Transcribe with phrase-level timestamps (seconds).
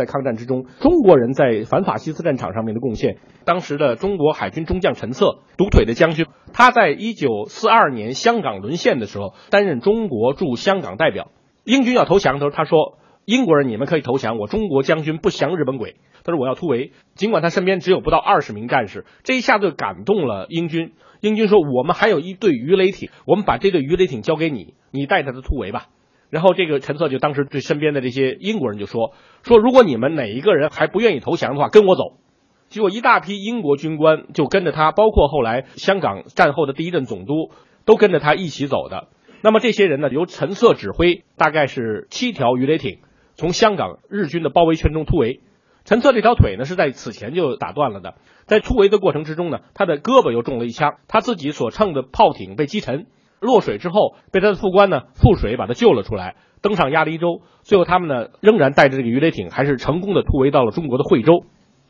[0.00, 3.18] 在抗战之中，中国人在反法西斯战场上面的贡献。
[3.44, 11.30] 当时的中国海军中将陈策，独腿的将军，他在一九四二年香港沦陷的时候，担任中国驻香港代表。
[11.64, 20.94] 英军要投降的时候，他说：“英国人，你们可以投降，我中国将军不降日本鬼。”他说：“我要突围。”尽管他身边只有不到二十名战士，这一下子感动了英军。
[21.20, 25.88] 英军说：“我们还有一队鱼雷艇，我们把这队鱼雷艇交给你，你带他的突围吧。”
[26.30, 29.12] 然后这个陈策就当时对身边的这些英国人就说
[29.42, 32.18] ：“说如果你们哪一个人还不愿意投降的话，跟我走。”
[32.70, 37.50] 结果一大批英国军官就跟着他，包括后来香港战后的第一任总督
[37.84, 39.08] 都跟着他一起走的。
[39.42, 43.00] 那么这些人呢，由陈策指挥，大概是七条鱼雷艇
[43.34, 45.40] 从香港日军的包围圈中突围。
[45.84, 48.14] 陈策这条腿呢是在此前就打断了的，
[48.46, 53.06] 在突围的过程之中呢，他的胳膊又中了一枪，他自己所乘的炮艇被击沉。
[53.40, 57.40] 落水之后，被他的副官呢覆水把他救了出来，登上鸭梨洲。
[57.62, 61.44] 最后他们呢仍然带着这个鱼雷艇，还是成功的突围到了中国的惠州。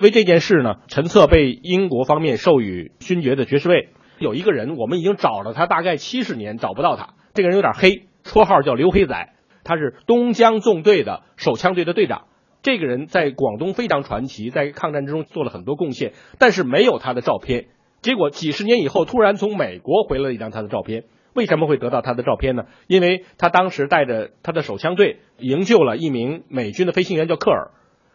[0.00, 3.88] 为这件事呢，陈策被英国方面授予勋爵的爵士位。
[4.18, 7.14] 有一个人，我们已经找了他大概七十年，找不到他。
[7.32, 12.24] 这个人有点黑，绰号叫刘黑仔，他是东江纵队的手枪队的队长。
[12.62, 17.66] 这个人在广东非常传奇，在抗战之中做了很多贡献，但是没有他的照片。
[18.02, 21.04] 结果几十年以后，突然从美国回来了一张他的照片。
[21.36, 22.64] 为什么会得到他的照片呢？
[22.86, 27.72] 因为他当时带着他的手枪队营救了一名美军的飞行员，叫科尔。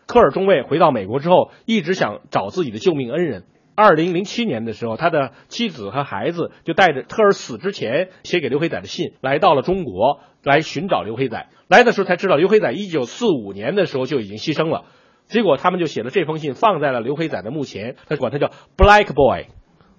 [0.08, 3.44] 科尔中尉回到美国之后，一直想找自己的救命恩人。
[3.76, 11.48] 二零零七年的时候，他的妻子和孩子就带着科尔死之前写给刘黑仔的信，来到了中国来寻找刘黑仔。
[11.68, 14.86] 来的时候才知道，刘黑仔一九四五年的时候就已经牺牲了。
[15.28, 19.46] 结果他们就写了这封信，放在了刘黑仔的墓前，他管他叫 Black Boy，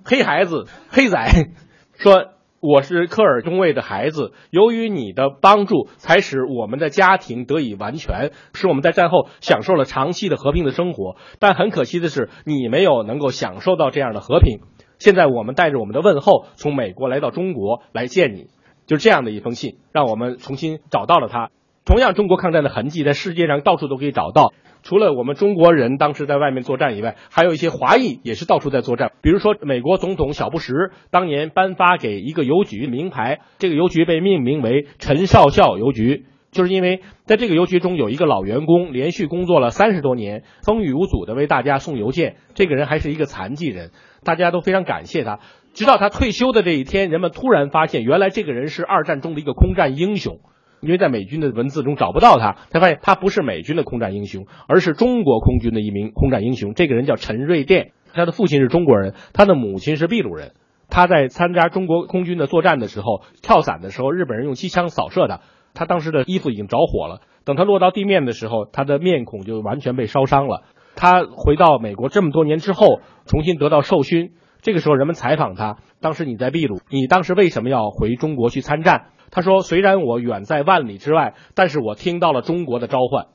[0.04, 1.48] 黑孩子，黑仔，
[1.94, 2.32] 说。
[2.62, 11.16] 我是科尔中尉的孩子，由于你的帮助，才使我们的家庭得以完全，使我们在战后享受了长期的和平的生活。
[11.40, 14.60] 但很可惜的是，你没有能够享受到这样的和平。
[15.00, 18.46] 现在我们带着我们的问候，从美国来到中国来见你，
[18.86, 21.50] 就这样的一封信，让我们重新找到了他。
[21.84, 24.52] 同样，中国抗战的痕迹在世界上到处都可以找到。
[24.84, 29.12] 除了我们中国人当时在外面作战以外，还有一些华裔也是到处在作战。
[29.20, 42.36] 比如说，美国总统小布什当年颁发给一个邮局名牌，这个邮局被命名为陈少校邮局，就是因为在这个邮局中有一个老员工，连续工作了三十多年，风雨无阻的为大家送邮件。
[42.54, 43.90] 这个人还是一个残疾人，
[44.24, 45.40] 大家都非常感谢他。
[45.74, 50.38] 直到他退休的这一天，人们突然发现，原来这个人是二战中的一个空战英雄。
[50.82, 56.74] 因为在美军的文字中找不到他，才发现他不是美军的空战英雄，而是中国空军的一名空战英雄。
[56.74, 60.52] 这个人叫陈瑞电，他的父亲是中国人，他的母亲是秘鲁人。
[60.90, 65.40] 他在参加中国空军的作战的时候，跳伞的时候，日本人用机枪扫射他，
[65.72, 67.22] 他当时的衣服已经着火了。
[67.44, 70.64] 等他落到地面的时候，他的面孔就完全被烧伤了。
[70.94, 74.32] 他回到美国这么多年之后，重新得到授勋。
[74.60, 79.06] 这个时候，人们采访他，当时你在秘鲁，你当时为什么要回中国去参战？
[79.34, 83.26] 他说：“虽然我远在万里之外，但是我听到了中国的召唤。”